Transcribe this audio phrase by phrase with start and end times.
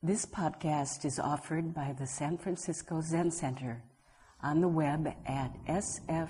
[0.00, 3.82] This podcast is offered by the San Francisco Zen Center
[4.40, 6.24] on the web at sfzc.org.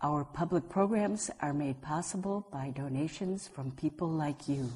[0.00, 4.72] Our public programs are made possible by donations from people like you.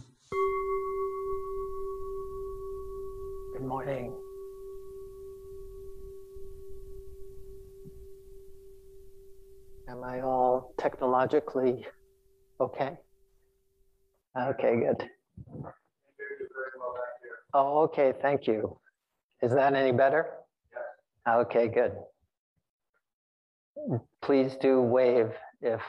[3.55, 4.13] Good morning.
[9.89, 11.87] Am I all technologically
[12.61, 12.99] okay?
[14.39, 15.09] Okay, good.
[17.55, 18.79] Oh, okay, thank you.
[19.43, 20.31] Is that any better?
[21.29, 21.93] Okay, good.
[24.23, 25.83] Please do wave if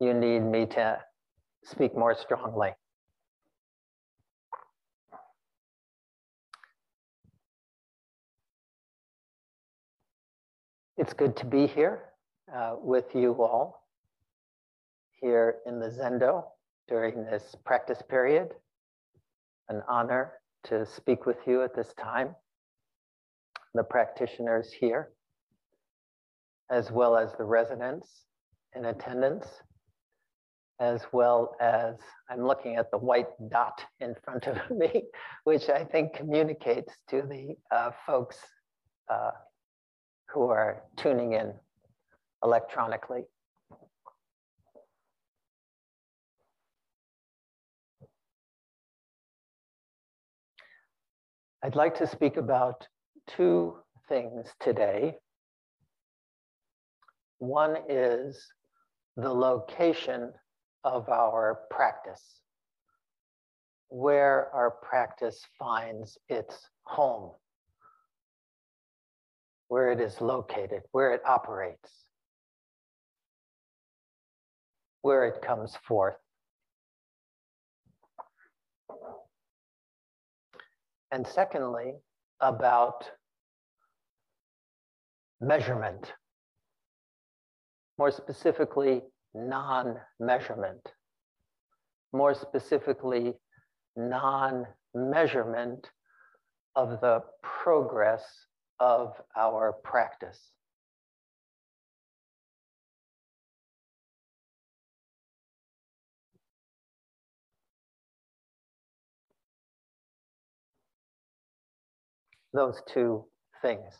[0.00, 0.98] you need me to
[1.64, 2.70] speak more strongly.
[10.96, 12.04] It's good to be here
[12.54, 13.86] uh, with you all
[15.20, 16.44] here in the Zendo
[16.88, 18.48] during this practice period.
[19.68, 20.32] An honor
[20.64, 22.34] to speak with you at this time,
[23.74, 25.10] the practitioners here,
[26.70, 28.08] as well as the residents
[28.74, 29.46] in attendance,
[30.80, 31.96] as well as
[32.30, 35.04] I'm looking at the white dot in front of me,
[35.44, 38.36] which I think communicates to the uh, folks
[39.10, 39.30] uh,
[40.32, 41.52] who are tuning in
[42.42, 43.24] electronically.
[51.64, 52.88] I'd like to speak about
[53.28, 53.76] two
[54.08, 55.18] things today.
[57.38, 58.44] One is
[59.16, 60.32] the location
[60.82, 62.40] of our practice,
[63.90, 67.30] where our practice finds its home,
[69.68, 71.92] where it is located, where it operates,
[75.02, 76.16] where it comes forth.
[81.12, 81.92] And secondly,
[82.40, 83.04] about
[85.42, 86.10] measurement,
[87.98, 89.02] more specifically,
[89.34, 90.80] non measurement,
[92.14, 93.34] more specifically,
[93.94, 95.86] non measurement
[96.76, 98.24] of the progress
[98.80, 100.52] of our practice.
[112.52, 113.24] Those two
[113.60, 113.94] things.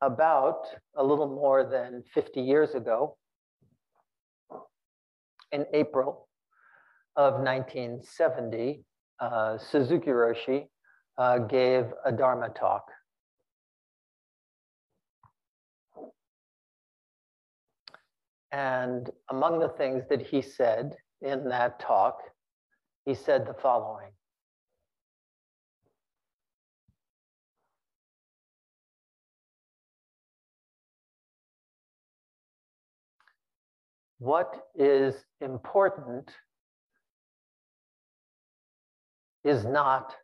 [0.00, 0.66] About
[0.96, 3.16] a little more than 50 years ago,
[5.52, 6.28] in April
[7.16, 8.84] of 1970,
[9.20, 10.66] uh, Suzuki Roshi
[11.18, 12.84] uh, gave a Dharma talk.
[18.52, 22.18] And among the things that he said in that talk,
[23.04, 24.10] he said the following
[34.18, 36.30] what is important
[39.44, 40.14] is not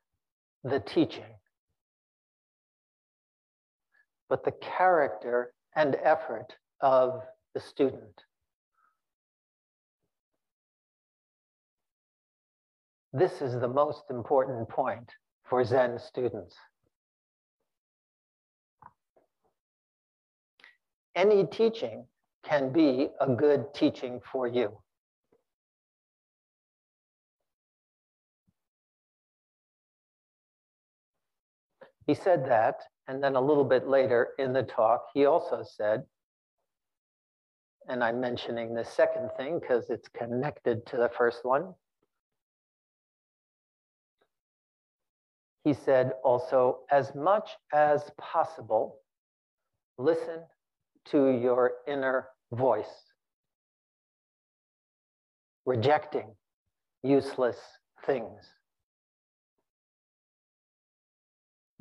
[0.65, 1.39] the teaching,
[4.29, 7.23] but the character and effort of
[7.55, 8.23] the student.
[13.13, 15.11] This is the most important point
[15.45, 16.57] for Zen students.
[21.15, 22.07] Any teaching
[22.45, 24.77] can be a good teaching for you.
[32.07, 36.03] He said that, and then a little bit later in the talk, he also said,
[37.89, 41.75] and I'm mentioning the second thing because it's connected to the first one.
[45.65, 48.99] He said also, as much as possible,
[49.97, 50.41] listen
[51.07, 53.13] to your inner voice,
[55.65, 56.35] rejecting
[57.03, 57.57] useless
[58.07, 58.41] things.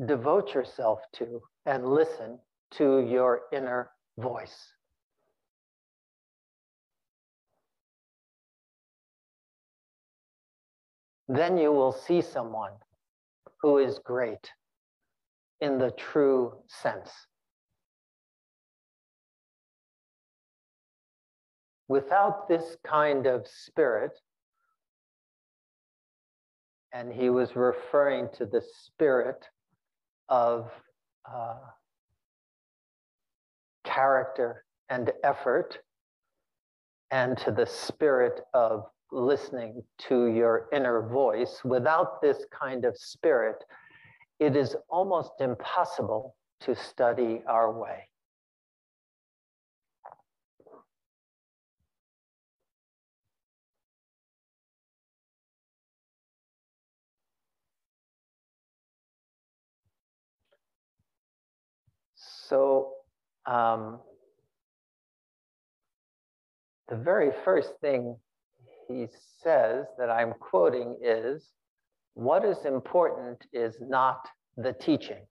[0.05, 2.39] Devote yourself to and listen
[2.71, 4.73] to your inner voice.
[11.27, 12.73] Then you will see someone
[13.61, 14.49] who is great
[15.61, 17.09] in the true sense.
[21.91, 24.17] Without this kind of spirit,
[26.93, 29.45] and he was referring to the spirit
[30.29, 30.71] of
[31.29, 31.57] uh,
[33.83, 35.79] character and effort
[37.11, 41.59] and to the spirit of listening to your inner voice.
[41.65, 43.61] Without this kind of spirit,
[44.39, 48.10] it is almost impossible to study our way.
[62.51, 62.89] So,
[63.45, 64.01] um,
[66.89, 68.17] the very first thing
[68.89, 69.07] he
[69.41, 71.47] says that I'm quoting is
[72.13, 74.27] what is important is not
[74.57, 75.25] the teaching.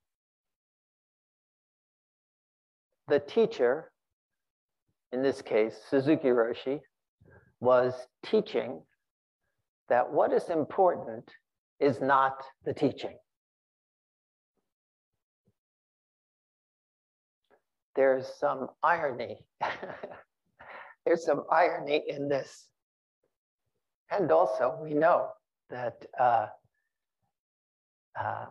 [3.08, 3.92] The teacher,
[5.12, 6.80] in this case, Suzuki Roshi,
[7.60, 7.92] was
[8.24, 8.80] teaching
[9.90, 11.30] that what is important
[11.80, 13.18] is not the teaching.
[17.96, 19.38] There's some irony.
[21.06, 22.68] There's some irony in this.
[24.10, 25.28] And also, we know
[25.70, 26.46] that, uh,
[28.18, 28.46] uh,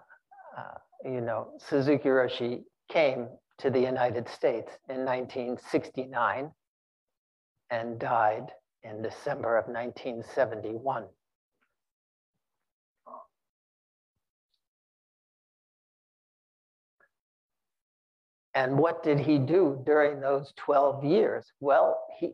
[0.58, 0.64] uh,
[1.06, 3.28] you know, Suzuki Roshi came
[3.60, 6.52] to the United States in 1969
[7.70, 8.48] and died
[8.84, 11.06] in December of 1971.
[18.60, 21.46] And what did he do during those 12 years?
[21.60, 22.34] Well, he,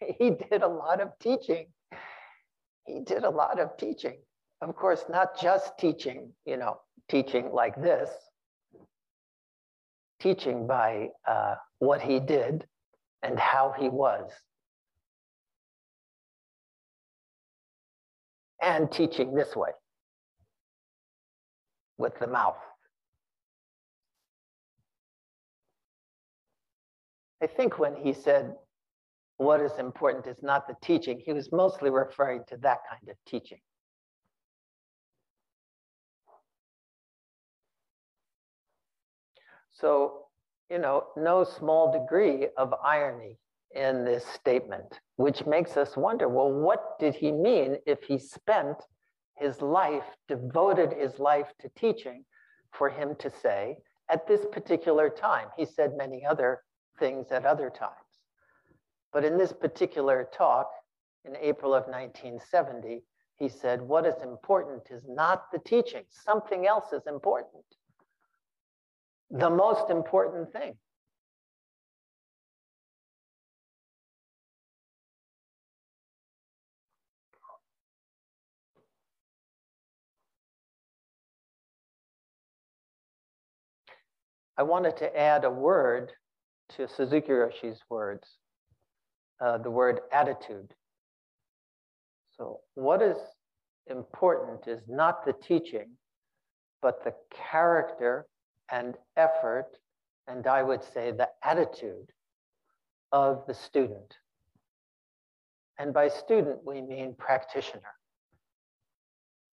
[0.18, 1.66] he did a lot of teaching
[2.88, 4.16] he did a lot of teaching.
[4.60, 8.10] Of course, not just teaching, you know, teaching like this,
[10.20, 12.66] teaching by uh, what he did
[13.22, 14.30] and how he was.
[18.60, 19.70] And teaching this way
[21.98, 22.56] with the mouth.
[27.42, 28.54] I think when he said
[29.38, 31.20] what is important is not the teaching.
[31.24, 33.60] He was mostly referring to that kind of teaching.
[39.70, 40.24] So,
[40.68, 43.38] you know, no small degree of irony
[43.76, 48.76] in this statement, which makes us wonder well, what did he mean if he spent
[49.36, 52.24] his life, devoted his life to teaching,
[52.72, 53.76] for him to say
[54.10, 55.46] at this particular time?
[55.56, 56.62] He said many other
[56.98, 57.92] things at other times.
[59.12, 60.70] But in this particular talk
[61.24, 63.02] in April of 1970,
[63.36, 67.64] he said, What is important is not the teaching, something else is important.
[69.30, 70.74] The most important thing.
[84.58, 86.10] I wanted to add a word
[86.76, 88.38] to Suzuki Roshi's words
[89.40, 90.74] uh, the word attitude.
[92.36, 93.16] So, what is
[93.88, 95.90] important is not the teaching,
[96.82, 97.14] but the
[97.50, 98.26] character
[98.70, 99.70] and effort,
[100.26, 102.12] and I would say the attitude
[103.12, 104.16] of the student.
[105.78, 107.94] And by student, we mean practitioner.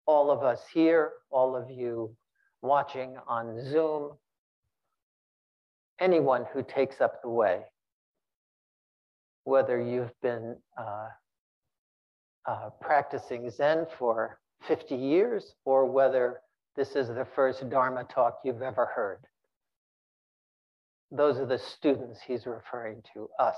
[0.07, 2.15] All of us here, all of you
[2.63, 4.13] watching on Zoom,
[6.01, 7.65] anyone who takes up the way
[9.45, 11.09] whether you've been uh,
[12.47, 16.41] uh, practicing Zen for 50 years or whether
[16.77, 19.21] this is the first Dharma talk you've ever heard.
[21.11, 23.57] Those are the students he's referring to, us,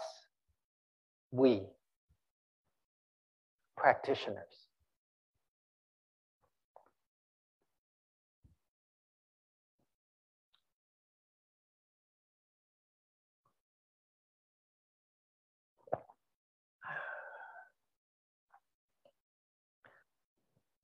[1.31, 1.63] we,
[3.77, 4.66] practitioners.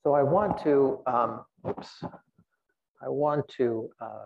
[0.02, 2.02] So I want to, um, oops,
[3.00, 4.24] I want to uh,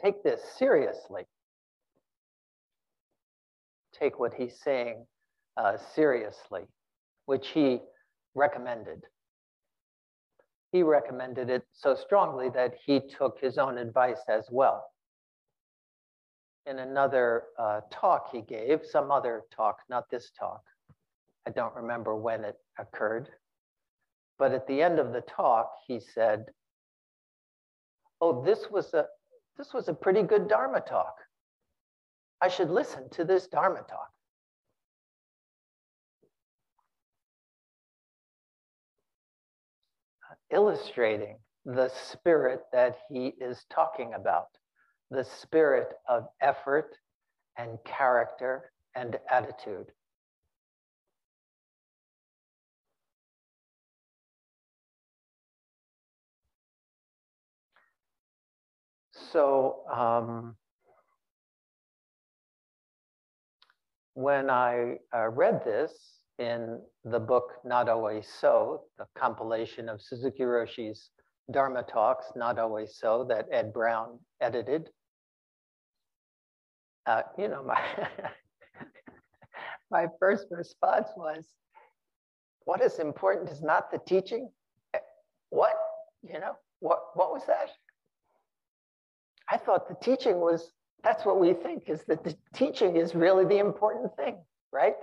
[0.00, 1.24] take this seriously.
[3.98, 5.06] Take what he's saying
[5.56, 6.62] uh, seriously,
[7.26, 7.80] which he
[8.36, 9.02] recommended.
[10.70, 14.84] He recommended it so strongly that he took his own advice as well.
[16.64, 20.62] In another uh, talk he gave, some other talk, not this talk,
[21.46, 23.28] I don't remember when it occurred.
[24.38, 26.46] But at the end of the talk, he said,
[28.20, 29.06] oh, this was a,
[29.56, 31.14] this was a pretty good Dharma talk.
[32.40, 34.10] I should listen to this Dharma talk.
[40.50, 44.48] Illustrating the spirit that he is talking about,
[45.10, 46.96] the spirit of effort
[47.56, 49.86] and character and attitude.
[59.32, 60.56] So um,
[64.12, 65.92] when I uh, read this
[66.38, 71.10] in the book Not Always So, the compilation of Suzuki Roshi's
[71.50, 74.90] Dharma talks, Not Always So, that Ed Brown edited,
[77.06, 77.80] uh, you know, my,
[79.90, 81.46] my first response was,
[82.64, 84.50] what is important is not the teaching.
[85.48, 85.74] What,
[86.22, 87.70] you know, what, what was that?
[89.52, 90.72] I thought the teaching was,
[91.04, 94.38] that's what we think is that the teaching is really the important thing,
[94.72, 94.94] right?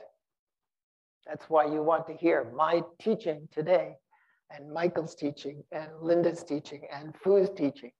[1.28, 3.94] That's why you want to hear my teaching today
[4.50, 7.92] and Michael's teaching and Linda's teaching and Fu's teaching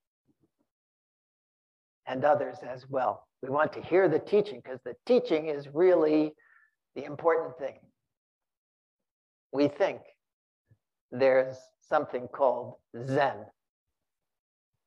[2.08, 3.28] and others as well.
[3.44, 6.34] We want to hear the teaching because the teaching is really
[6.96, 7.78] the important thing.
[9.52, 10.00] We think
[11.12, 12.74] there's something called
[13.06, 13.46] Zen.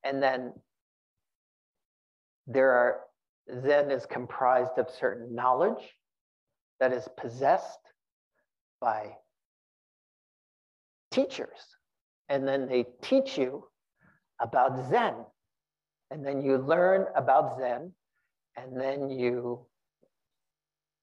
[0.03, 0.51] And then
[2.47, 2.99] there are,
[3.61, 5.83] Zen is comprised of certain knowledge
[6.79, 7.79] that is possessed
[8.81, 9.15] by
[11.11, 11.59] teachers.
[12.29, 13.65] And then they teach you
[14.41, 15.13] about Zen.
[16.11, 17.91] And then you learn about Zen.
[18.55, 19.65] And then you,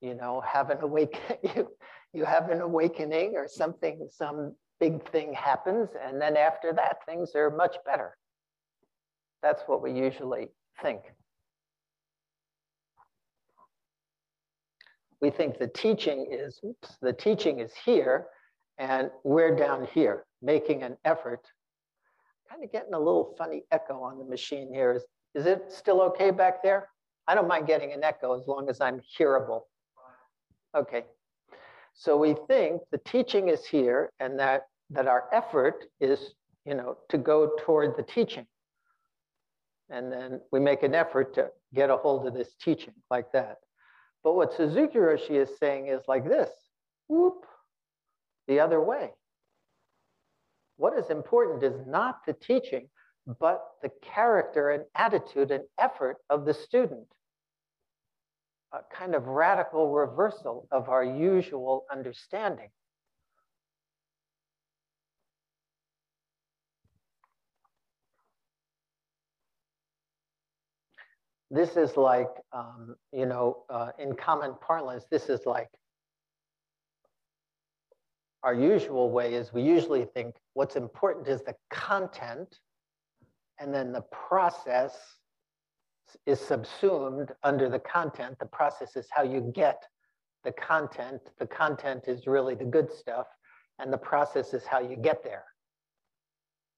[0.00, 1.38] you know, have an awakening.
[1.56, 1.68] you,
[2.12, 5.90] you have an awakening or something, some big thing happens.
[6.02, 8.16] And then after that, things are much better.
[9.42, 10.48] That's what we usually
[10.82, 11.00] think.
[15.20, 18.26] We think the teaching is, oops, the teaching is here
[18.78, 21.46] and we're down here making an effort.
[22.48, 24.92] Kind of getting a little funny echo on the machine here.
[24.92, 26.88] Is, is it still okay back there?
[27.28, 29.68] I don't mind getting an echo as long as I'm hearable.
[30.74, 31.04] Okay.
[31.92, 36.34] So we think the teaching is here and that, that our effort is,
[36.64, 38.46] you know, to go toward the teaching.
[39.90, 43.58] And then we make an effort to get a hold of this teaching like that.
[44.22, 46.50] But what Suzuki Roshi is saying is like this,
[47.08, 47.44] whoop,
[48.48, 49.10] the other way.
[50.76, 52.88] What is important is not the teaching,
[53.38, 57.06] but the character and attitude and effort of the student.
[58.72, 62.70] A kind of radical reversal of our usual understanding.
[71.50, 75.68] This is like, um, you know, uh, in common parlance, this is like
[78.42, 82.58] our usual way is we usually think what's important is the content
[83.58, 84.96] and then the process
[86.24, 88.38] is subsumed under the content.
[88.38, 89.82] The process is how you get
[90.44, 91.20] the content.
[91.38, 93.26] The content is really the good stuff
[93.78, 95.44] and the process is how you get there.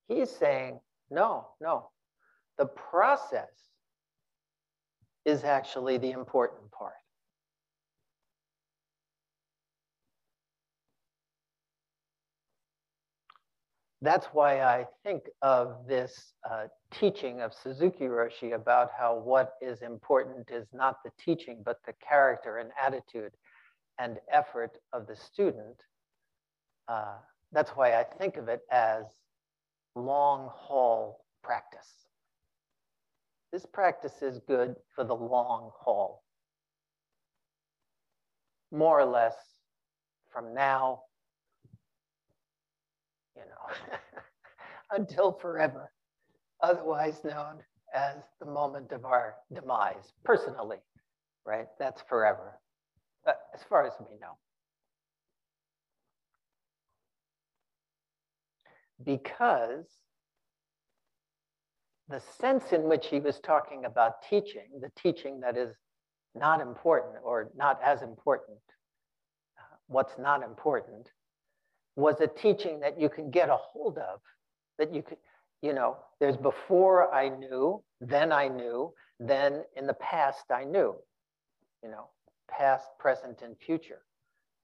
[0.09, 1.91] He's saying, no, no,
[2.59, 3.72] the process
[5.25, 6.95] is actually the important part.
[14.03, 19.83] that's why I think of this uh, teaching of Suzuki Roshi about how what is
[19.83, 23.33] important is not the teaching, but the character and attitude
[24.01, 25.77] and effort of the student.
[26.89, 27.15] Uh,
[27.53, 29.05] that's why I think of it as
[29.95, 32.02] long haul practice.
[33.53, 36.25] This practice is good for the long haul.
[38.71, 39.37] More or less
[40.33, 41.03] from now
[43.37, 43.99] you know,
[44.97, 45.91] until forever,
[46.61, 47.59] otherwise known
[47.95, 50.79] as the moment of our demise, personally,
[51.45, 51.67] right?
[51.79, 52.59] That's forever,
[53.27, 54.37] uh, as far as we know.
[59.05, 59.87] Because
[62.09, 65.75] the sense in which he was talking about teaching, the teaching that is
[66.35, 68.59] not important or not as important,
[69.59, 71.11] uh, what's not important,
[71.97, 74.21] was a teaching that you can get a hold of,
[74.79, 75.19] that you could,
[75.61, 80.95] you know, there's before I knew, then I knew, then in the past I knew,
[81.83, 82.09] you know,
[82.49, 84.01] past, present, and future.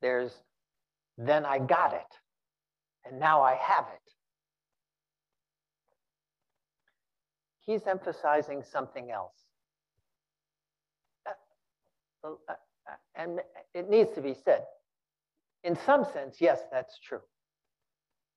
[0.00, 0.32] There's
[1.16, 2.14] then I got it,
[3.04, 4.12] and now I have it.
[7.68, 9.34] He's emphasizing something else.
[11.26, 13.40] Uh, uh, uh, and
[13.74, 14.62] it needs to be said
[15.64, 17.20] in some sense, yes, that's true.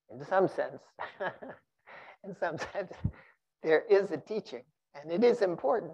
[0.09, 0.81] In some sense,
[2.25, 2.91] in some sense,
[3.63, 4.63] there is a teaching
[4.95, 5.93] and it is important.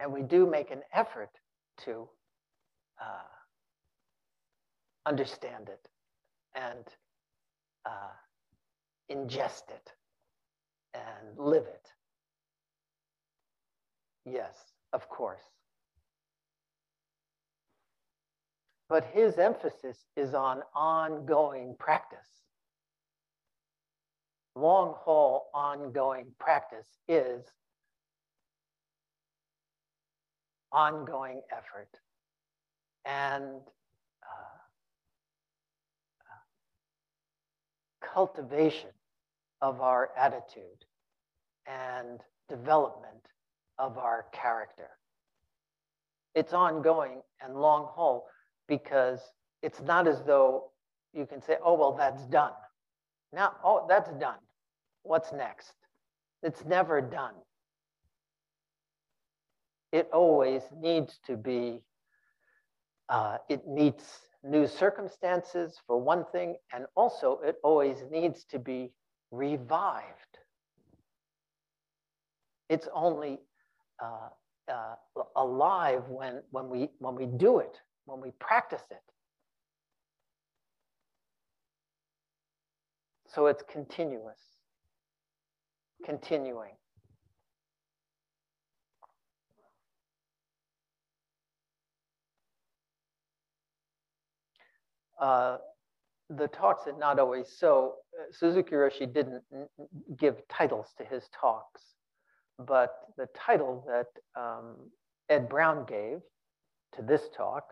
[0.00, 1.30] And we do make an effort
[1.84, 2.08] to
[2.98, 3.28] uh,
[5.04, 5.88] understand it
[6.54, 6.86] and
[7.86, 8.12] uh,
[9.10, 9.92] ingest it
[10.94, 11.88] and live it.
[14.24, 14.54] Yes,
[14.92, 15.42] of course.
[18.88, 22.28] But his emphasis is on ongoing practice.
[24.54, 27.42] Long haul ongoing practice is
[30.72, 31.88] ongoing effort
[33.04, 34.51] and uh,
[38.12, 38.90] cultivation
[39.60, 40.84] of our attitude
[41.66, 43.28] and development
[43.78, 44.88] of our character.
[46.34, 48.26] It's ongoing and long haul
[48.68, 49.20] because
[49.62, 50.70] it's not as though
[51.12, 52.52] you can say, oh, well, that's done.
[53.32, 54.38] Now, oh, that's done.
[55.02, 55.72] What's next?
[56.42, 57.34] It's never done.
[59.92, 61.82] It always needs to be,
[63.08, 64.04] uh, it meets
[64.42, 68.92] new circumstances for one thing, and also it always needs to be
[69.30, 70.38] revived.
[72.68, 73.38] It's only
[74.02, 74.28] uh,
[74.68, 74.94] uh,
[75.36, 79.02] alive when, when, we, when we do it, when we practice it.
[83.28, 84.40] So it's continuous,
[86.04, 86.72] continuing.
[95.22, 95.58] Uh,
[96.30, 97.94] the talks are not always so.
[98.18, 99.42] Uh, Suzuki Roshi didn't
[100.18, 101.82] give titles to his talks,
[102.58, 104.74] but the title that um,
[105.28, 106.18] Ed Brown gave
[106.96, 107.62] to this talk,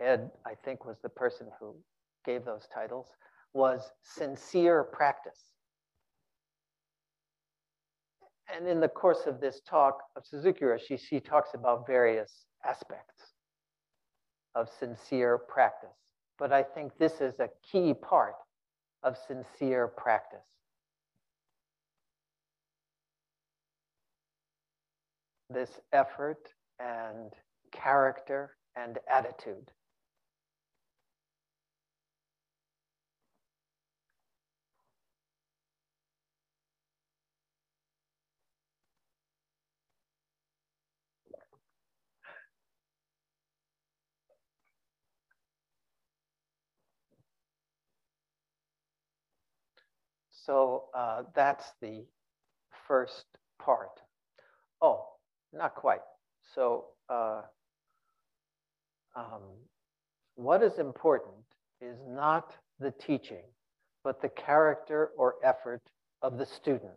[0.00, 1.76] Ed, I think, was the person who
[2.26, 3.06] gave those titles,
[3.54, 5.38] was Sincere Practice.
[8.52, 13.34] And in the course of this talk of Suzuki Roshi, she talks about various aspects
[14.56, 16.07] of sincere practice
[16.38, 18.36] but I think this is a key part
[19.02, 20.40] of sincere practice.
[25.50, 26.48] This effort
[26.78, 27.32] and
[27.72, 29.70] character and attitude.
[50.44, 52.04] So uh, that's the
[52.86, 53.24] first
[53.62, 54.00] part.
[54.80, 55.04] Oh,
[55.52, 56.00] not quite.
[56.54, 57.42] So uh,
[59.16, 59.42] um,
[60.36, 61.44] what is important
[61.80, 63.44] is not the teaching,
[64.04, 65.82] but the character or effort
[66.22, 66.92] of the student.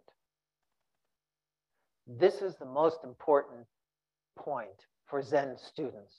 [2.08, 3.66] This is the most important
[4.38, 4.70] point
[5.08, 6.14] for Zen students.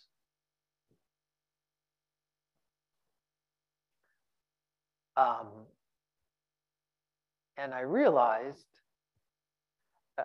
[5.17, 5.49] Um,
[7.62, 8.66] and I realized
[10.18, 10.25] uh,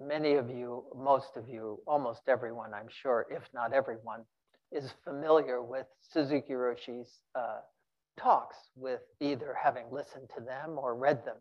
[0.00, 4.22] many of you, most of you, almost everyone, I'm sure, if not everyone,
[4.70, 7.58] is familiar with Suzuki Roshi's uh,
[8.18, 11.36] talks with either having listened to them or read them.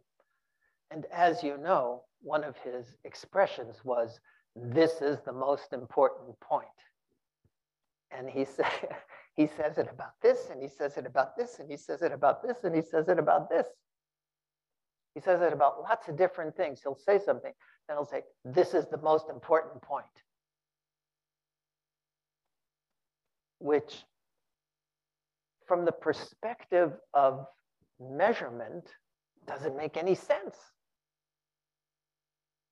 [0.90, 4.20] And as you know, one of his expressions was,
[4.56, 6.68] this is the most important point.
[8.12, 8.66] And he said,
[9.36, 12.12] he says it about this, and he says it about this, and he says it
[12.12, 13.68] about this, and he says it about this.
[15.14, 16.80] He says it about lots of different things.
[16.82, 17.52] He'll say something,
[17.88, 20.06] then he'll say, This is the most important point.
[23.60, 24.04] Which,
[25.68, 27.46] from the perspective of
[28.00, 28.86] measurement,
[29.48, 30.56] doesn't make any sense.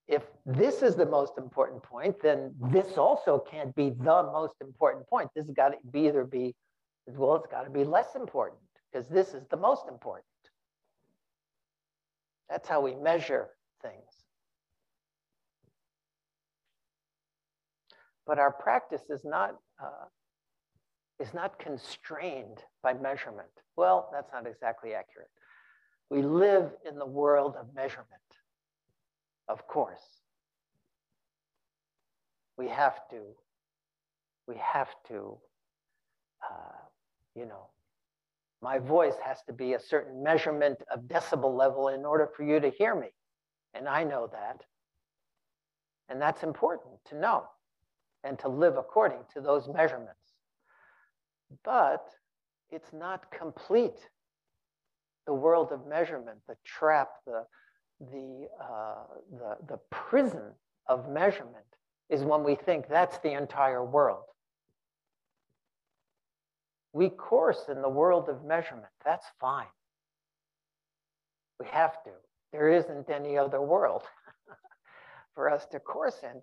[0.08, 5.08] If this is the most important point, then this also can't be the most important
[5.08, 5.30] point.
[5.36, 6.56] This has got to be either be,
[7.06, 10.26] well, it's got to be less important because this is the most important.
[12.50, 13.50] That's how we measure
[13.82, 13.94] things.
[18.26, 20.06] But our practice is not, uh,
[21.20, 23.50] is not constrained by measurement.
[23.76, 25.30] Well, that's not exactly accurate.
[26.10, 28.10] We live in the world of measurement,
[29.48, 30.22] of course.
[32.58, 33.18] We have to,
[34.48, 35.38] we have to,
[36.44, 36.78] uh,
[37.36, 37.68] you know,
[38.62, 42.60] my voice has to be a certain measurement of decibel level in order for you
[42.60, 43.08] to hear me.
[43.74, 44.62] And I know that.
[46.10, 47.44] And that's important to know
[48.24, 50.14] and to live according to those measurements.
[51.64, 52.04] But
[52.70, 54.10] it's not complete.
[55.26, 57.46] The world of measurement, the trap, the,
[58.00, 60.52] the, uh, the, the prison
[60.88, 61.56] of measurement
[62.10, 64.24] is when we think that's the entire world.
[66.94, 68.88] We course in the world of measurement.
[69.06, 69.68] That's fine.
[71.60, 72.12] We have to.
[72.52, 74.04] There isn't any other world
[75.36, 76.42] for us to course in.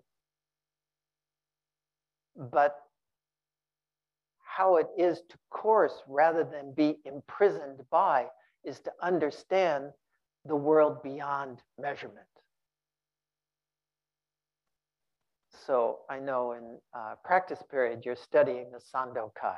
[2.51, 2.75] But
[4.43, 8.27] how it is to course rather than be imprisoned by
[8.63, 9.91] is to understand
[10.45, 12.25] the world beyond measurement.
[15.65, 19.57] So I know in uh, practice period, you're studying the Sandokai.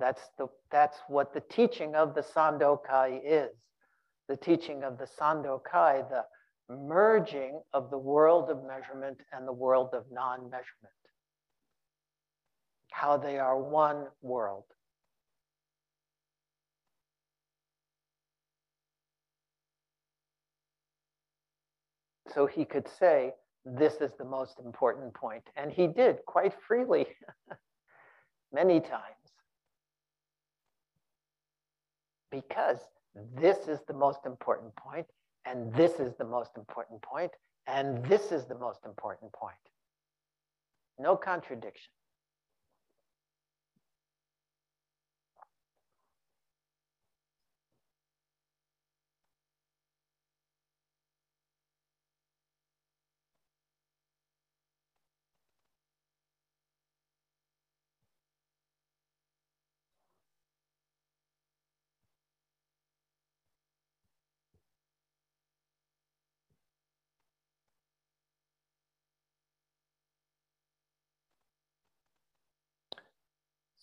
[0.00, 3.50] That's, the, that's what the teaching of the Sandokai is.
[4.28, 6.24] The teaching of the Sandokai, the
[6.74, 10.94] merging of the world of measurement and the world of non-measurement.
[12.90, 14.64] How they are one world.
[22.32, 23.32] So he could say,
[23.64, 25.42] this is the most important point.
[25.56, 27.06] And he did quite freely
[28.52, 29.19] many times.
[32.30, 32.78] Because
[33.34, 35.06] this is the most important point,
[35.44, 37.32] and this is the most important point,
[37.66, 39.56] and this is the most important point.
[40.98, 41.90] No contradiction.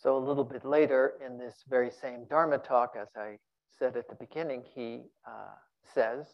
[0.08, 3.40] So a little bit later in this very same Dharma talk, as I
[3.78, 5.56] said at the beginning, he uh,
[5.94, 6.28] says,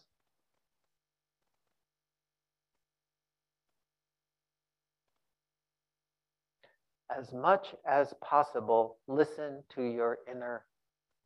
[7.18, 10.66] as much as possible, listen to your inner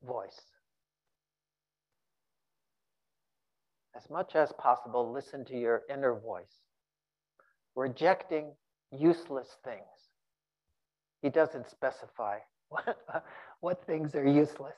[0.02, 0.40] voice.
[3.94, 6.62] As much as possible, listen to your inner voice,
[7.76, 8.54] rejecting
[8.90, 9.97] useless things
[11.22, 13.24] he doesn't specify what,
[13.60, 14.76] what things are useless.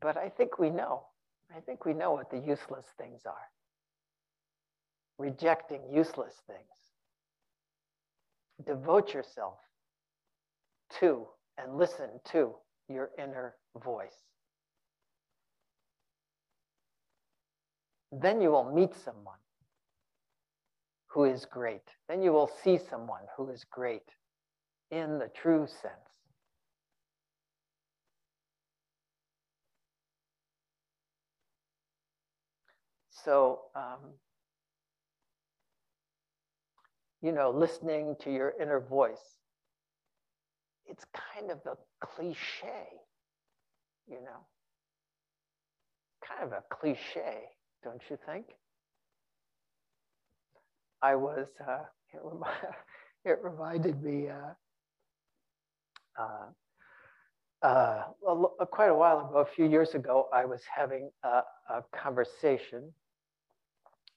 [0.00, 1.04] But I think we know.
[1.54, 3.48] I think we know what the useless things are.
[5.18, 6.58] Rejecting useless things.
[8.66, 9.58] Devote yourself
[11.00, 11.26] to
[11.58, 12.54] and listen to
[12.88, 13.54] your inner
[13.84, 14.16] voice.
[18.10, 19.38] Then you will meet someone
[21.06, 21.82] who is great.
[22.08, 24.02] Then you will see someone who is great
[24.92, 25.94] in the true sense.
[33.10, 34.14] So, um,
[37.22, 39.38] you know, listening to your inner voice,
[40.86, 42.88] it's kind of a cliche,
[44.08, 44.46] you know,
[46.26, 47.44] kind of a cliche,
[47.82, 48.46] don't you think?
[51.02, 52.22] I was, uh, it,
[53.30, 54.54] it reminded me, uh,
[56.18, 56.46] uh,
[57.62, 58.04] uh,
[58.70, 62.92] quite a while ago, a few years ago, I was having a, a conversation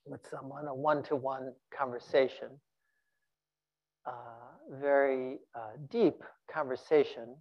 [0.06, 2.50] with someone, a one-to-one conversation,
[4.06, 4.12] uh,
[4.80, 7.36] very uh, deep conversation.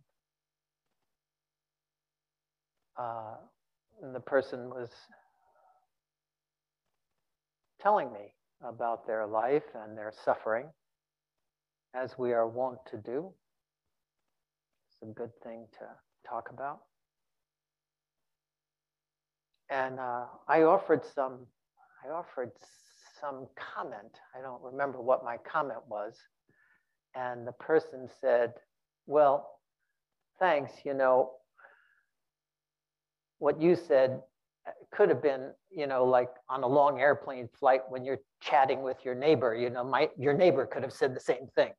[2.98, 3.36] Uh,
[4.02, 4.90] and the person was
[7.80, 10.66] telling me about their life and their suffering,
[11.94, 13.32] as we are wont to do
[15.04, 15.86] a good thing to
[16.28, 16.80] talk about.
[19.70, 21.46] And uh, I offered some,
[22.04, 22.52] I offered
[23.20, 24.20] some comment.
[24.36, 26.14] I don't remember what my comment was.
[27.14, 28.54] And the person said,
[29.06, 29.48] well,
[30.38, 31.32] thanks, you know,
[33.38, 34.20] what you said
[34.66, 38.82] uh, could have been, you know, like on a long airplane flight when you're chatting
[38.82, 41.72] with your neighbor, you know, my, your neighbor could have said the same thing.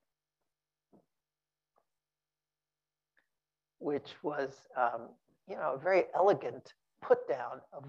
[3.86, 5.10] Which was, um,
[5.48, 7.84] you know, a very elegant put down of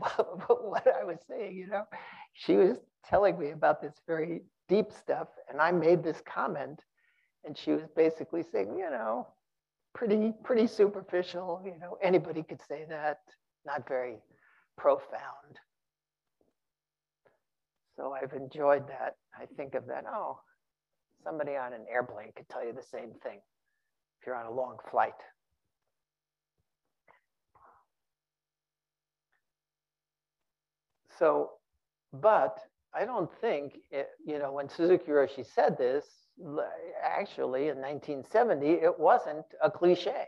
[0.61, 1.85] what I was saying, you know.
[2.35, 2.77] She was
[3.09, 6.81] telling me about this very deep stuff, and I made this comment,
[7.47, 9.27] and she was basically saying, you know,
[9.95, 13.21] pretty, pretty superficial, you know, anybody could say that,
[13.65, 14.19] not very
[14.77, 15.57] profound.
[17.97, 19.17] So I've enjoyed that.
[19.35, 20.41] I think of that, oh,
[21.25, 23.41] somebody on an airplane could tell you the same thing
[24.21, 25.15] if you're on a long flight.
[31.18, 31.50] So,
[32.12, 32.59] but
[32.94, 36.05] I don't think, it, you know, when Suzuki Roshi said this,
[37.02, 40.26] actually in 1970, it wasn't a cliche.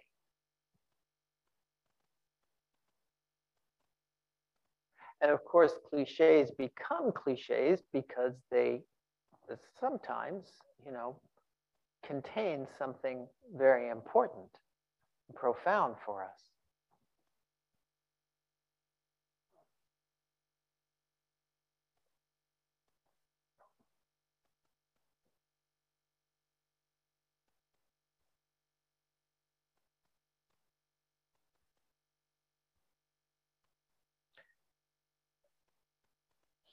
[5.21, 8.83] And of course, cliches become cliches because they
[9.81, 10.45] sometimes,
[10.85, 11.21] you know,
[12.05, 14.49] contain something very important,
[15.35, 16.48] profound for us.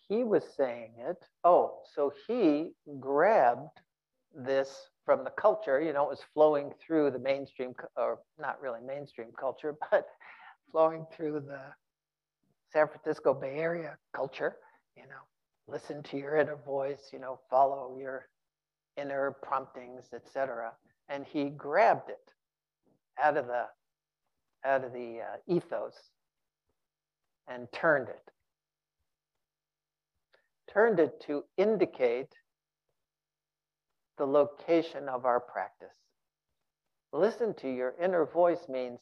[0.08, 1.18] He was saying it.
[1.44, 3.80] Oh, so he grabbed
[4.36, 8.82] this from the culture, you know, it was flowing through the mainstream, or not really
[8.86, 10.08] mainstream culture, but
[10.72, 11.62] flowing through the
[12.74, 14.56] San Francisco Bay Area culture,
[14.98, 15.24] you know,
[15.68, 18.28] listen to your inner voice, you know, follow your
[18.98, 20.72] inner promptings, etc.
[21.08, 22.32] And he grabbed it
[23.22, 23.65] out of the
[24.65, 25.94] out of the uh, ethos
[27.48, 28.32] and turned it
[30.76, 32.28] turned it to indicate
[34.18, 35.96] the location of our practice.
[37.14, 39.00] Listen to your inner voice means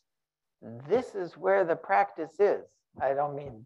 [0.87, 2.63] this is where the practice is.
[3.01, 3.65] I don't mean,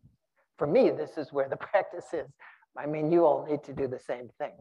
[0.58, 2.30] for me, this is where the practice is.
[2.78, 4.54] I mean, you all need to do the same thing.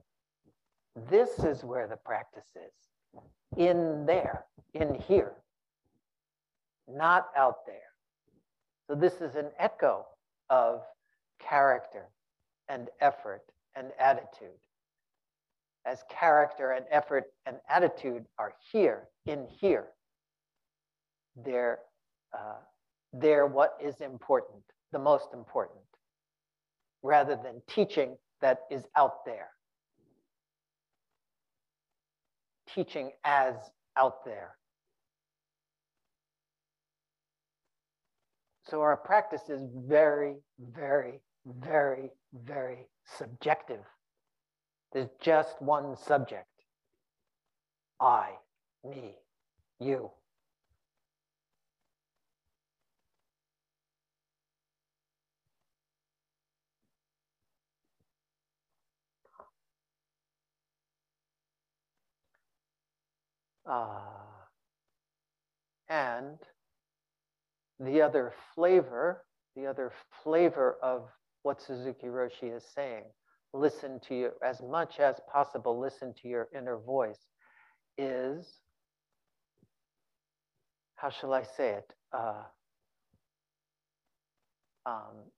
[1.09, 3.21] This is where the practice is.
[3.57, 5.33] In there, in here,
[6.89, 7.77] not out there.
[8.89, 10.05] So this is an echo
[10.51, 10.83] of
[11.39, 12.09] character,
[12.69, 13.43] and effort
[13.75, 14.59] and attitude.
[15.85, 19.87] As character and effort and attitude are here, in here,
[21.45, 21.79] they're,
[22.37, 22.59] uh,
[23.13, 25.79] they're what is important, the most important,
[27.03, 29.51] rather than teaching that is out there.
[32.69, 33.55] Teaching as
[33.97, 34.57] out there.
[38.69, 42.11] So our practice is very, very, very
[42.45, 43.85] very subjective.
[44.93, 46.47] There's just one subject
[48.01, 48.33] I,
[48.85, 49.15] me,
[49.81, 50.11] you.
[63.69, 63.99] Uh,
[65.89, 66.39] and
[67.81, 69.25] the other flavor,
[69.57, 71.09] the other flavor of
[71.47, 73.05] what Suzuki Roshi is saying.
[73.55, 77.21] Listen to you as much as possible, listen to your inner voice
[77.97, 78.59] is,
[80.97, 81.93] how shall I say it?
[82.13, 82.43] Uh,
[84.87, 85.31] um,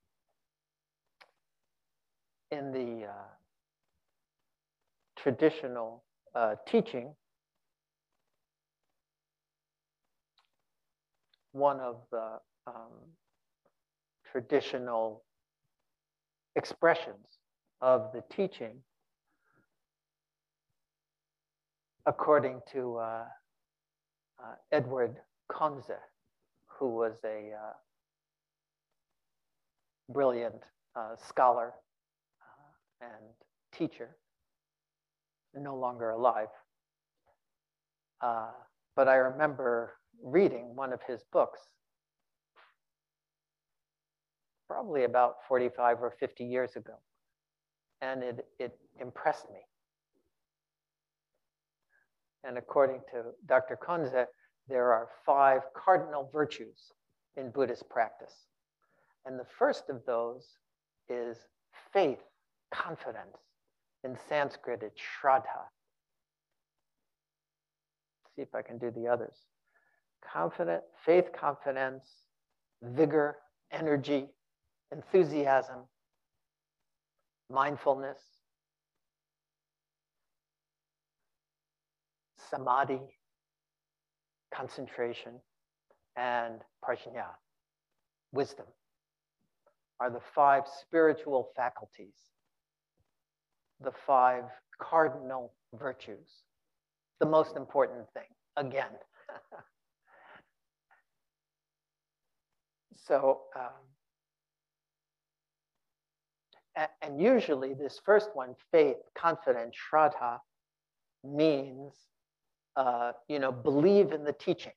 [2.51, 3.29] in the uh,
[5.19, 7.15] traditional uh, teaching,
[11.53, 12.95] one of the um,
[14.33, 15.23] traditional
[16.59, 17.39] expressions
[17.81, 18.83] of the teaching
[22.05, 23.25] according to uh,
[24.43, 25.17] uh, Edward
[25.51, 25.99] Conze,
[26.67, 27.73] who was a uh,
[30.09, 30.63] brilliant
[30.97, 31.75] uh, scholar
[32.43, 33.35] uh, and
[33.73, 34.17] teacher,
[35.55, 36.49] no longer alive.
[38.21, 38.51] Uh,
[38.97, 39.93] but I remember
[40.23, 41.61] reading one of his books
[44.69, 46.95] probably about 45 or 50 years ago.
[48.01, 49.61] And it, it impressed me.
[52.45, 53.77] And according to Dr.
[53.77, 54.27] Conze,
[54.69, 56.93] there are five cardinal virtues
[57.37, 58.35] in Buddhist practice.
[59.25, 60.47] And the first of those
[61.09, 61.37] is
[61.93, 62.21] faith,
[62.73, 63.39] confidence.
[64.05, 65.67] In Sanskrit, it's shraddha.
[68.37, 69.37] See if I can do the others.
[70.33, 72.09] Confident, faith, confidence,
[72.83, 73.37] vigor,
[73.73, 74.29] energy,
[74.93, 75.81] enthusiasm,
[77.51, 78.19] mindfulness,
[82.51, 83.01] samadhi,
[84.55, 85.35] concentration,
[86.17, 87.27] and prajna,
[88.33, 88.67] wisdom,
[90.01, 92.15] are the five spiritual faculties,
[93.81, 94.45] the five
[94.81, 96.29] cardinal virtues,
[97.21, 98.23] the most important thing,
[98.57, 98.93] again.
[103.07, 103.88] so, um,
[107.03, 110.39] and usually this first one, faith, confidence, shraddha,
[111.25, 111.93] means,
[112.77, 114.73] uh, you know, believe in the teaching,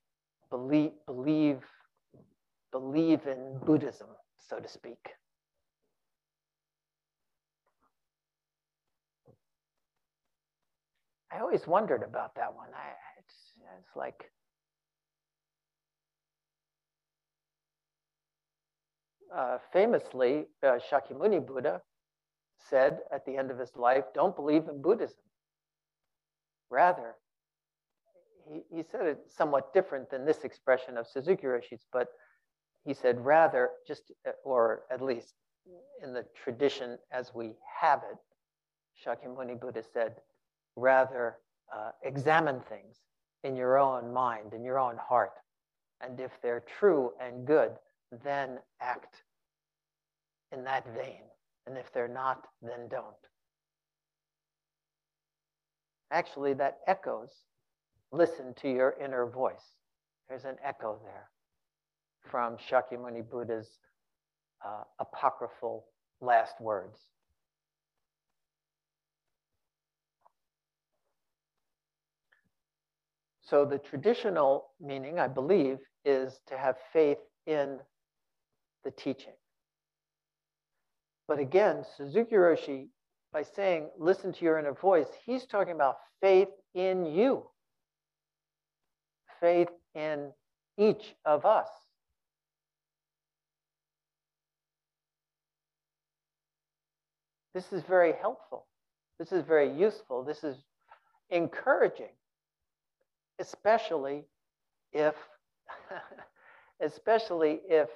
[0.50, 1.60] believe, believe,
[2.72, 4.08] believe in Buddhism,
[4.40, 4.98] so to speak.
[11.32, 12.70] I always wondered about that one.
[12.74, 13.36] I, it's,
[13.80, 14.32] it's like,
[19.34, 21.82] uh, famously, uh, Shakyamuni Buddha
[22.70, 25.18] said at the end of his life, don't believe in Buddhism.
[26.70, 27.16] Rather,
[28.50, 32.08] he, he said it somewhat different than this expression of Suzuki Roshi's, but
[32.86, 34.12] he said rather just,
[34.44, 35.34] or at least
[36.04, 38.18] in the tradition as we have it,
[39.06, 40.16] Shakyamuni Buddha said,
[40.76, 41.38] rather
[41.76, 42.98] uh, examine things
[43.44, 45.34] in your own mind, in your own heart.
[46.02, 47.72] And if they're true and good,
[48.24, 49.24] then act
[50.52, 51.22] in that vein.
[51.68, 53.06] And if they're not, then don't.
[56.12, 57.30] Actually, that echoes
[58.12, 59.76] listen to your inner voice.
[60.28, 61.30] There's an echo there
[62.30, 63.80] from Shakyamuni Buddha's
[64.66, 65.86] uh, apocryphal
[66.20, 67.00] last words.
[73.42, 77.80] So the traditional meaning, I believe, is to have faith in
[78.86, 79.34] the teaching.
[81.32, 82.90] But again, Suzuki Roshi,
[83.32, 87.46] by saying, listen to your inner voice, he's talking about faith in you,
[89.40, 90.34] faith in
[90.78, 91.70] each of us.
[97.54, 98.68] This is very helpful.
[99.18, 100.26] This is very useful.
[100.26, 100.58] This is
[101.30, 102.12] encouraging,
[103.40, 104.26] especially
[104.92, 105.16] if,
[106.82, 107.88] especially if,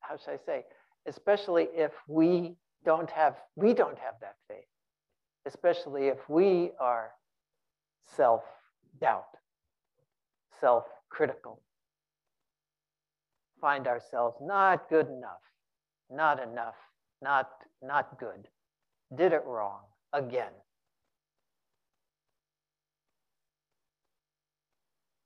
[0.00, 0.64] how should I say,
[1.06, 4.64] especially if we don't have, we don't have that faith,
[5.46, 7.10] especially if we are
[8.16, 9.36] self-doubt,
[10.60, 11.60] self-critical,
[13.60, 15.42] find ourselves not good enough,
[16.10, 16.76] not enough,
[17.22, 17.50] not,
[17.82, 18.48] not good
[19.16, 19.80] did it wrong
[20.12, 20.52] again.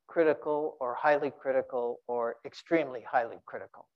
[0.07, 3.87] Critical or highly critical or extremely highly critical.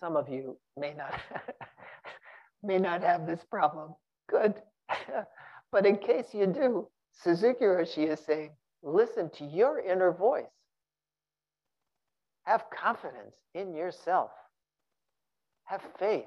[0.00, 1.14] Some of you may not,
[2.62, 3.94] may not have this problem.
[4.28, 4.54] Good.
[5.72, 8.50] but in case you do, Suzuki Roshi is saying,
[8.82, 10.46] listen to your inner voice.
[12.44, 14.30] Have confidence in yourself.
[15.64, 16.24] Have faith.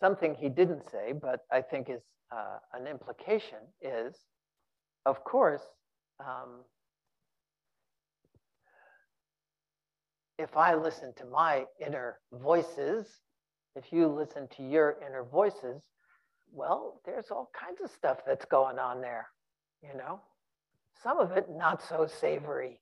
[0.00, 4.16] Something he didn't say, but I think is uh, an implication is,
[5.06, 5.62] of course,
[6.20, 6.62] um,
[10.38, 13.06] if I listen to my inner voices,
[13.76, 15.82] if you listen to your inner voices,
[16.52, 19.28] well, there's all kinds of stuff that's going on there,
[19.82, 20.20] you know?
[21.02, 22.80] Some of it not so savory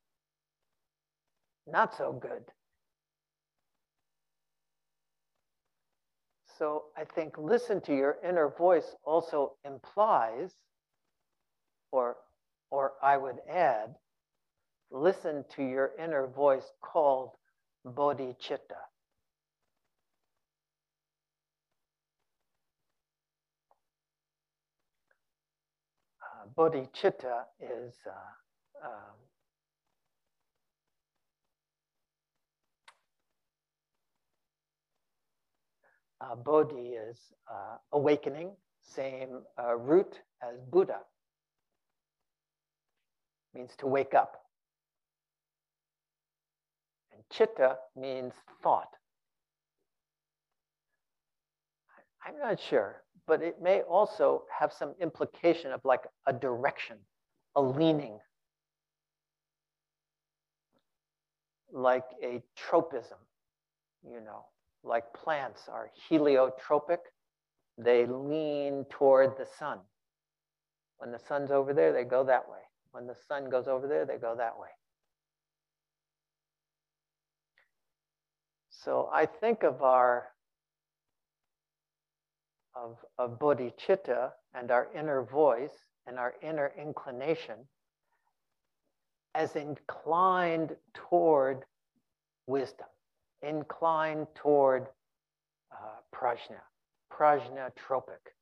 [1.66, 2.44] not so good.
[6.58, 10.52] So I think listen to your inner voice also implies,
[11.90, 12.16] or,
[12.70, 13.94] or I would add,
[14.90, 17.30] listen to your inner voice called
[17.86, 18.80] bodhicitta.
[26.22, 29.16] Uh, bodhicitta is uh, um,
[36.20, 37.18] uh, Bodhi is
[37.92, 41.00] awakening, same uh, root as Buddha.
[43.54, 44.41] Means to wake up.
[47.32, 48.88] Chitta means thought.
[52.24, 56.98] I'm not sure, but it may also have some implication of like a direction,
[57.56, 58.18] a leaning,
[61.72, 63.18] like a tropism,
[64.04, 64.44] you know
[64.84, 66.98] like plants are heliotropic,
[67.78, 69.78] they lean toward the sun.
[70.98, 72.58] When the sun's over there, they go that way.
[72.92, 74.68] When the sun goes over there, they go that way.
[78.84, 80.28] So I think of our
[82.74, 87.56] of, of bodhicitta and our inner voice and our inner inclination
[89.34, 91.64] as inclined toward
[92.46, 92.86] wisdom
[93.42, 94.86] inclined toward
[95.72, 96.60] uh, prajna,
[97.12, 98.34] prajna tropic.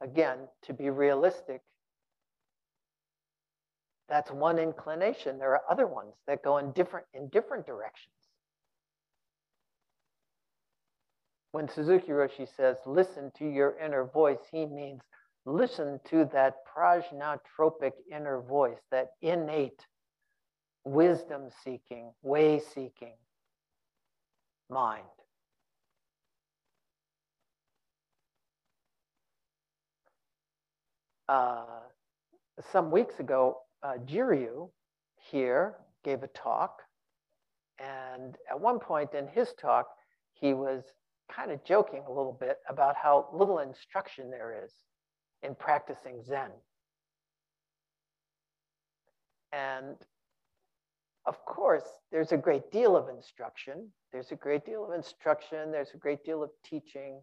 [0.00, 1.60] Again, to be realistic,
[4.08, 5.38] that's one inclination.
[5.38, 8.14] There are other ones that go in different in different directions.
[11.52, 15.00] When Suzuki Roshi says, listen to your inner voice, he means
[15.46, 19.86] listen to that prajnatropic inner voice, that innate
[20.84, 23.14] wisdom seeking, way seeking
[24.70, 25.04] mind.
[31.28, 31.64] Uh,
[32.72, 34.70] some weeks ago, uh, Jiryu
[35.30, 36.82] here gave a talk.
[37.78, 39.88] And at one point in his talk,
[40.32, 40.82] he was
[41.30, 44.72] kind of joking a little bit about how little instruction there is
[45.42, 46.50] in practicing Zen.
[49.52, 49.96] And
[51.26, 53.88] of course, there's a great deal of instruction.
[54.12, 55.70] There's a great deal of instruction.
[55.70, 57.20] There's a great deal of teaching.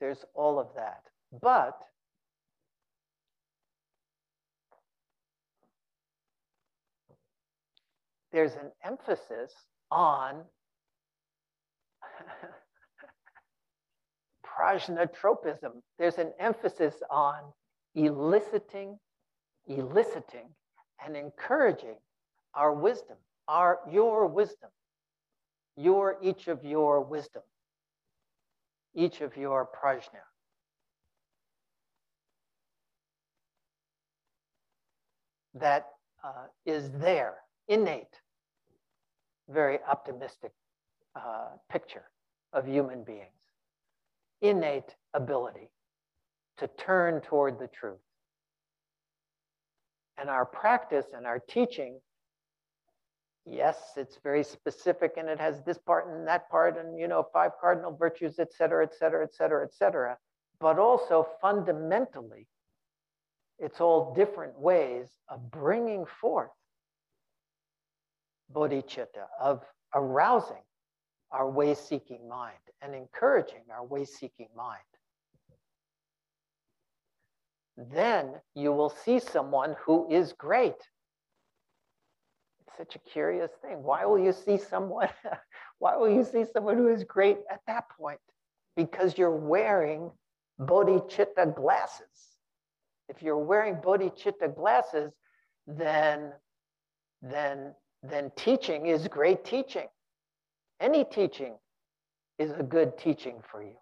[0.00, 1.02] There's all of that.
[1.40, 1.78] But
[8.34, 9.52] there's an emphasis
[9.92, 10.42] on
[14.44, 15.70] prajnatropism.
[16.00, 17.36] There's an emphasis on
[17.94, 18.98] eliciting,
[19.68, 20.48] eliciting,
[21.06, 21.94] and encouraging
[22.56, 24.70] our wisdom, our your wisdom,
[25.76, 27.42] your each of your wisdom,
[28.96, 30.24] each of your prajna.
[35.54, 35.86] That
[36.24, 37.34] uh, is there,
[37.68, 38.08] innate,
[39.48, 40.52] very optimistic
[41.16, 42.04] uh, picture
[42.52, 43.30] of human beings
[44.40, 45.70] innate ability
[46.58, 47.98] to turn toward the truth.
[50.18, 51.98] And our practice and our teaching,
[53.46, 57.26] yes, it's very specific and it has this part and that part and, you know,
[57.32, 60.16] five cardinal virtues, et cetera, et cetera, et cetera, et cetera.
[60.60, 62.46] But also fundamentally,
[63.58, 66.50] it's all different ways of bringing forth
[68.52, 69.62] bodhicitta, of
[69.94, 70.62] arousing
[71.30, 74.80] our way seeking mind and encouraging our way seeking mind.
[77.76, 80.74] Then you will see someone who is great.
[82.66, 83.82] It's such a curious thing.
[83.82, 85.08] Why will you see someone?
[85.78, 88.20] why will you see someone who is great at that point?
[88.76, 90.10] Because you're wearing
[90.60, 92.06] bodhicitta glasses.
[93.08, 95.12] If you're wearing bodhicitta glasses,
[95.66, 96.32] then,
[97.22, 97.74] then,
[98.10, 99.86] then teaching is great teaching.
[100.80, 101.54] Any teaching
[102.38, 103.76] is a good teaching for you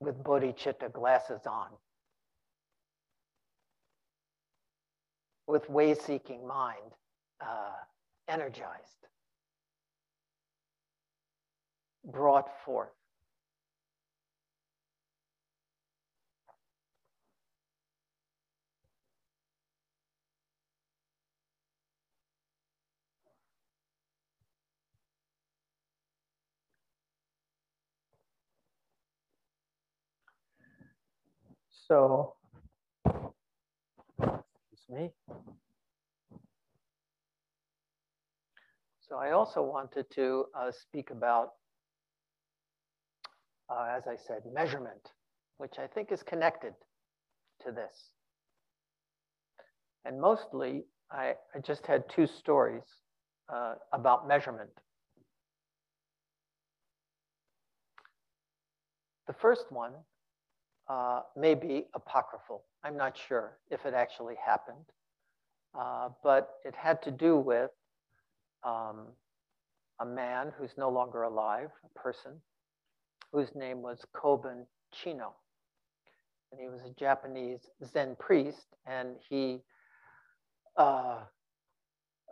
[0.00, 1.68] with bodhicitta glasses on,
[5.46, 6.92] with way seeking mind
[7.40, 7.72] uh,
[8.28, 9.06] energized,
[12.04, 12.88] brought forth.
[31.86, 32.32] So,
[34.72, 35.10] excuse me.
[39.06, 41.50] So I also wanted to uh, speak about,
[43.68, 45.12] uh, as I said, measurement,
[45.58, 46.72] which I think is connected
[47.66, 48.12] to this.
[50.06, 52.84] And mostly, I, I just had two stories
[53.52, 54.70] uh, about measurement.
[59.26, 59.92] The first one
[60.88, 62.64] uh, may be apocryphal.
[62.82, 64.84] I'm not sure if it actually happened,
[65.78, 67.70] uh, but it had to do with
[68.62, 69.06] um,
[70.00, 72.32] a man who's no longer alive, a person
[73.32, 75.34] whose name was Kobun Chino.
[76.52, 79.60] And he was a Japanese Zen priest, and he
[80.76, 81.20] uh,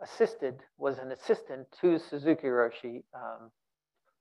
[0.01, 3.51] assisted, was an assistant to Suzuki Roshi um,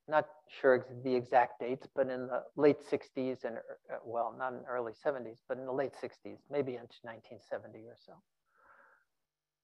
[0.08, 0.26] not
[0.60, 4.92] sure the exact dates, but in the late 60s and, uh, well, not in early
[4.92, 8.12] 70s, but in the late 60s, maybe into 1970 or so.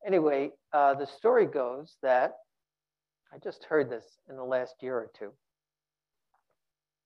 [0.07, 2.37] Anyway, uh, the story goes that,
[3.33, 5.33] I just heard this in the last year or two.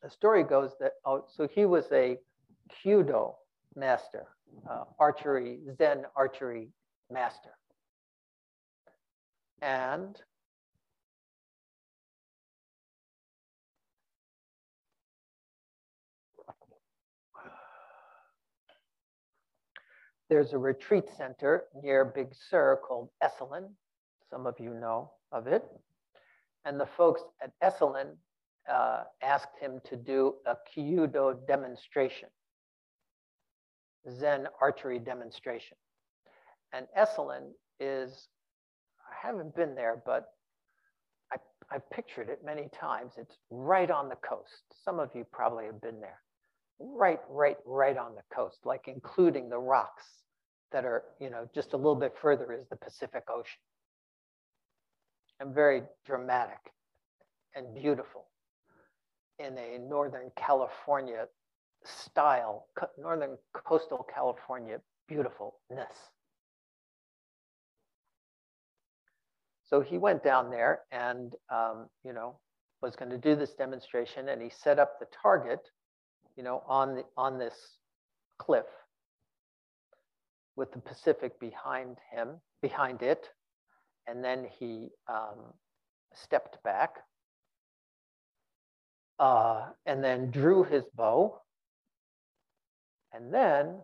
[0.02, 2.18] The story goes that, oh, so he was a
[2.70, 3.34] Kyudo
[3.74, 4.26] master,
[4.68, 6.68] uh, archery, Zen archery
[7.10, 7.56] master.
[9.62, 10.20] And
[20.32, 23.68] There's a retreat center near Big Sur called Esalen.
[24.30, 25.62] Some of you know of it.
[26.64, 28.16] And the folks at Esalen
[28.66, 32.30] uh, asked him to do a Kyudo demonstration,
[34.10, 35.76] Zen archery demonstration.
[36.72, 38.28] And Esalen is,
[39.06, 40.28] I haven't been there, but
[41.70, 43.12] I've pictured it many times.
[43.18, 44.64] It's right on the coast.
[44.82, 46.20] Some of you probably have been there
[46.82, 50.04] right, right, right on the coast, like including the rocks
[50.72, 53.60] that are, you know, just a little bit further is the Pacific Ocean.
[55.40, 56.58] And very dramatic
[57.54, 58.26] and beautiful
[59.38, 61.26] in a Northern California
[61.84, 62.66] style,
[62.98, 64.78] Northern coastal California
[65.08, 66.10] beautifulness.
[69.64, 72.38] So he went down there and, um, you know,
[72.82, 75.60] was going to do this demonstration and he set up the target,
[76.36, 77.54] you know, on, the, on this
[78.38, 78.66] cliff
[80.56, 83.28] with the Pacific behind him, behind it.
[84.06, 85.52] And then he um,
[86.14, 86.96] stepped back
[89.18, 91.40] uh, and then drew his bow
[93.12, 93.80] and then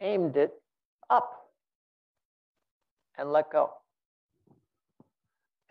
[0.00, 0.52] aimed it
[1.08, 1.46] up
[3.16, 3.70] and let go.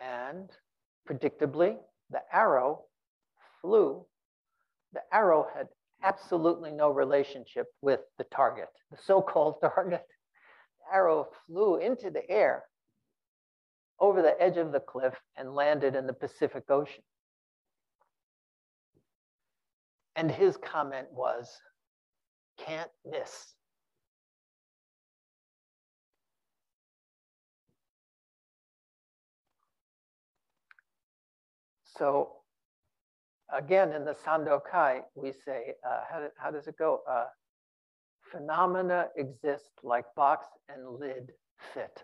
[0.00, 0.50] And
[1.08, 1.76] predictably,
[2.10, 2.82] the arrow
[3.60, 4.04] flew.
[4.96, 5.68] The arrow had
[6.02, 10.06] absolutely no relationship with the target, the so-called target.
[10.80, 12.64] The arrow flew into the air
[14.00, 17.02] over the edge of the cliff and landed in the Pacific Ocean.
[20.14, 21.60] And his comment was,
[22.56, 23.52] can't miss.
[31.98, 32.35] So
[33.52, 37.00] again, in the Sandokai, we say, uh, how, how, does it go?
[37.08, 37.26] Uh,
[38.30, 41.32] phenomena exist like box and lid
[41.72, 42.02] fit.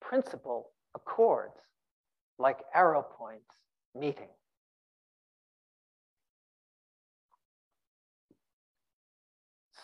[0.00, 1.58] Principle accords
[2.38, 3.54] like arrow points
[3.94, 4.28] meeting.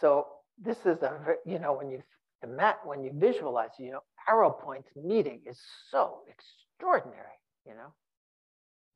[0.00, 0.26] So
[0.60, 2.02] this is a, you know, when you,
[2.48, 7.92] mat when you visualize, you know, arrow points meeting is so extraordinary, you know.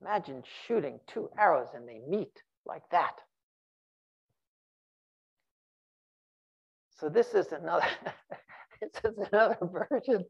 [0.00, 3.20] Imagine shooting two arrows and they meet like that.
[6.90, 7.86] So this is another,
[8.80, 9.58] this is another
[9.90, 10.24] version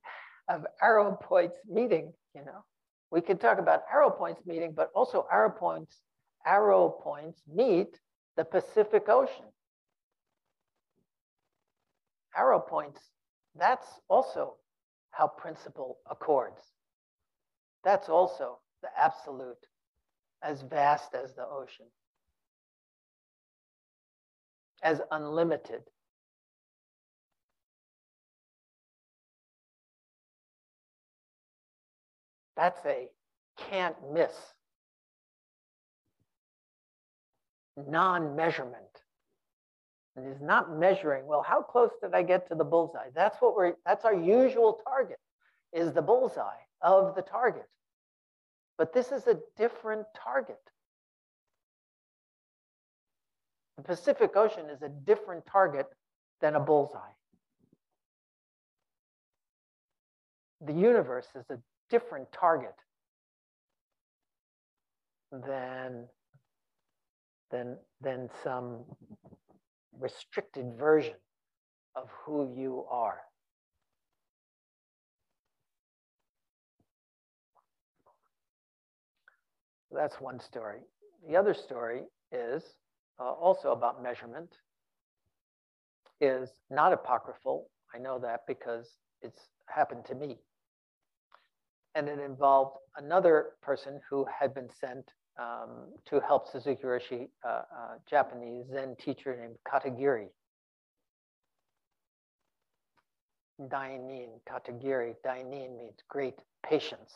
[0.49, 2.65] of arrow points meeting, you know.
[3.11, 6.01] We could talk about arrow points meeting, but also arrow points,
[6.47, 7.99] arrow points meet
[8.37, 9.47] the Pacific Ocean
[12.37, 13.01] arrow points,
[13.55, 14.57] that's also
[15.11, 16.61] how principle accords.
[17.85, 19.67] That's also the absolute,
[20.43, 21.87] as vast as the ocean,
[24.83, 25.81] as unlimited.
[32.57, 33.09] That's a
[33.71, 34.33] can't miss
[37.77, 38.85] non measurement
[40.17, 43.09] and is not measuring, well, how close did I get to the bullseye?
[43.15, 45.19] That's what we're, that's our usual target,
[45.73, 47.67] is the bullseye of the target.
[48.77, 50.61] But this is a different target.
[53.77, 55.87] The Pacific Ocean is a different target
[56.41, 56.99] than a bullseye.
[60.65, 61.59] The universe is a
[61.91, 62.75] different target
[65.31, 66.07] than,
[67.51, 68.85] than, than some
[69.99, 71.17] restricted version
[71.95, 73.21] of who you are.
[79.95, 80.81] That's one story.
[81.29, 82.63] The other story is
[83.21, 84.51] uh, also about measurement,
[86.21, 87.69] is not apocryphal.
[87.95, 90.39] I know that because it's happened to me.
[91.95, 97.49] And it involved another person who had been sent um, to help Suzuki Roshi, uh,
[97.49, 97.63] uh,
[98.09, 100.29] Japanese Zen teacher named Katagiri.
[103.61, 106.35] Dainin, Katagiri, Dainin means great
[106.65, 107.13] patience.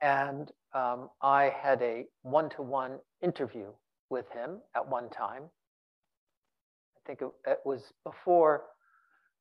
[0.00, 3.66] And um, I had a one-to-one interview
[4.10, 5.42] with him at one time.
[6.96, 8.64] I think it, it was before,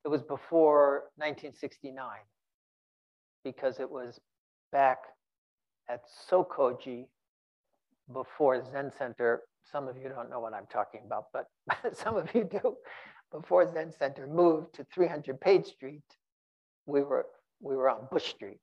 [0.04, 2.08] it was before 1969
[3.44, 4.20] because it was
[4.72, 4.98] back
[5.90, 7.06] at Sokoji
[8.12, 9.42] before Zen Center.
[9.72, 11.48] Some of you don't know what I'm talking about, but
[11.96, 12.76] some of you do.
[13.32, 16.04] Before Zen Center moved to 300 Page Street,
[16.86, 17.26] we were,
[17.62, 18.62] we were on Bush Street.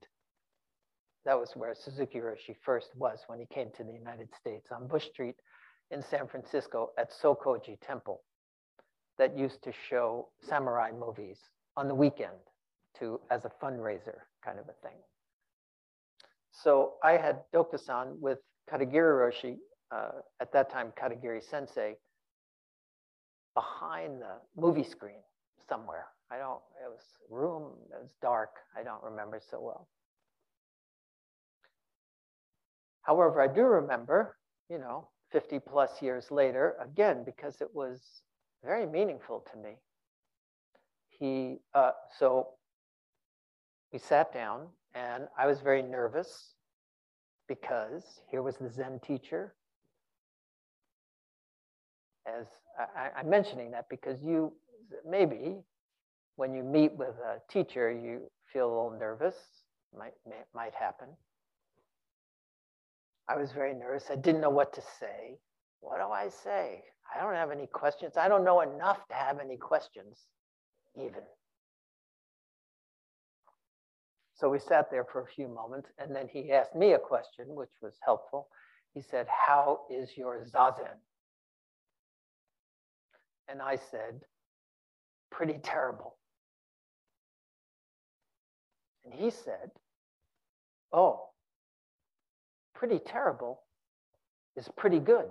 [1.25, 4.87] That was where Suzuki Roshi first was when he came to the United States on
[4.87, 5.37] Bush Street
[5.91, 8.23] in San Francisco at Sokoji Temple
[9.19, 11.39] that used to show samurai movies
[11.77, 12.37] on the weekend
[12.99, 14.99] to as a fundraiser kind of a thing.
[16.53, 18.39] So I had Dokusan with
[18.71, 19.57] Katagiri Roshi,
[19.91, 21.97] uh, at that time Katagiri Sensei,
[23.55, 25.21] behind the movie screen
[25.69, 26.07] somewhere.
[26.31, 28.57] I don't, it was room, it was dark.
[28.79, 29.89] I don't remember so well.
[33.05, 34.37] However, I do remember,
[34.69, 38.01] you know, 50 plus years later, again, because it was
[38.65, 39.75] very meaningful to me.
[41.09, 42.49] He, uh, so
[43.93, 46.55] we sat down and I was very nervous
[47.47, 49.55] because here was the Zen teacher.
[52.27, 52.47] As
[52.97, 54.53] I, am mentioning that because you
[55.07, 55.59] maybe
[56.37, 59.37] when you meet with a teacher, you feel a little nervous,
[59.97, 60.15] might,
[60.55, 61.09] might happen.
[63.29, 64.05] I was very nervous.
[64.11, 65.39] I didn't know what to say.
[65.81, 66.83] What do I say?
[67.15, 68.17] I don't have any questions.
[68.17, 70.19] I don't know enough to have any questions,
[70.97, 71.23] even.
[74.35, 77.47] So we sat there for a few moments, and then he asked me a question,
[77.49, 78.49] which was helpful.
[78.93, 80.99] He said, How is your zazen?
[83.49, 84.21] And I said,
[85.31, 86.17] Pretty terrible.
[89.05, 89.71] And he said,
[90.93, 91.29] Oh,
[92.87, 93.63] pretty terrible
[94.57, 95.25] is pretty good.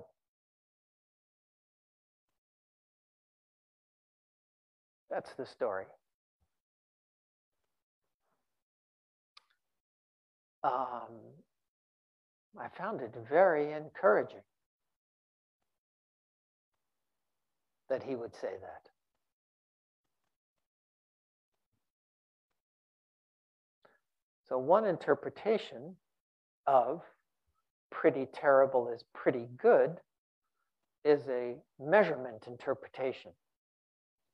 [5.11, 5.85] That's the story.
[10.63, 11.11] Um,
[12.59, 14.39] I found it very encouraging
[17.87, 18.89] that he would say that.
[24.49, 25.95] So, one interpretation
[26.65, 27.03] of
[27.93, 29.97] pretty terrible is pretty good
[31.05, 33.31] is a measurement interpretation.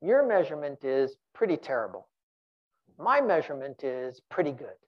[0.00, 2.08] Your measurement is pretty terrible.
[2.98, 4.78] My measurement is pretty good.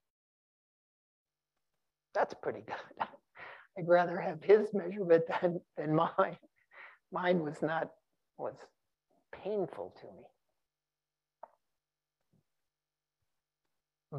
[2.15, 3.07] That's pretty good.
[3.77, 6.37] I'd rather have his measurement than, than mine.
[7.11, 7.89] Mine was not,
[8.37, 8.55] was
[9.43, 10.23] painful to me.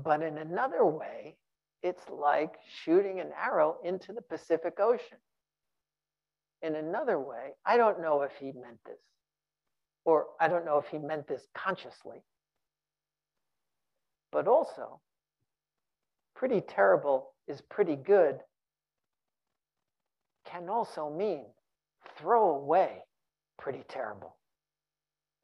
[0.03, 1.37] But in another way,
[1.85, 2.55] it's like
[2.85, 5.19] shooting an arrow into the Pacific Ocean.
[6.63, 8.99] In another way, I don't know if he meant this,
[10.05, 12.25] or I don't know if he meant this consciously.
[14.33, 15.01] But also,
[16.35, 18.41] pretty terrible is pretty good
[20.55, 21.45] can also mean
[22.19, 23.03] throw away
[23.59, 24.37] pretty terrible.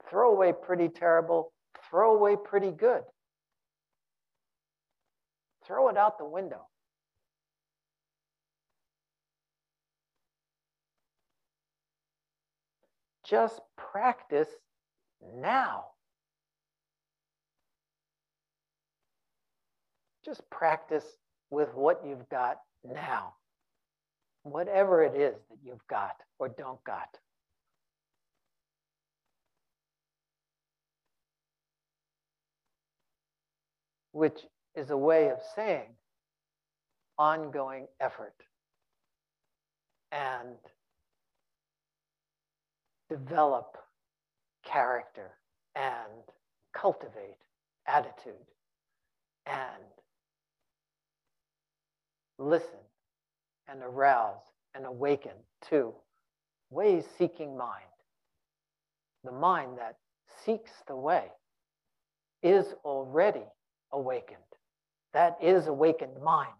[0.08, 1.52] Throw away pretty terrible,
[1.88, 3.02] throw away pretty good.
[5.70, 6.66] Throw it out the window.
[13.24, 14.48] Just practice
[15.36, 15.84] now.
[20.24, 21.04] Just practice
[21.50, 23.34] with what you've got now,
[24.42, 27.16] whatever it is that you've got or don't got.
[34.10, 34.40] Which
[34.80, 35.90] is a way of saying
[37.18, 38.34] ongoing effort
[40.10, 40.56] and
[43.10, 43.76] develop
[44.64, 45.32] character
[45.76, 46.22] and
[46.74, 47.36] cultivate
[47.86, 48.32] attitude
[49.44, 49.84] and
[52.38, 52.80] listen
[53.68, 54.40] and arouse
[54.74, 55.32] and awaken
[55.68, 55.92] to
[56.70, 57.84] way seeking mind.
[59.24, 59.96] The mind that
[60.46, 61.26] seeks the way
[62.42, 63.44] is already
[63.92, 64.38] awakened.
[65.12, 66.50] That is awakened mind.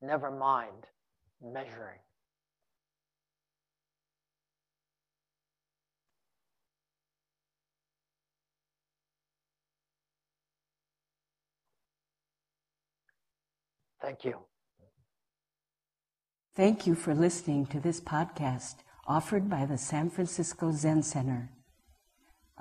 [0.00, 0.86] Never mind
[1.42, 1.98] measuring.
[14.00, 14.38] Thank you.
[16.56, 21.50] Thank you for listening to this podcast offered by the San Francisco Zen Center.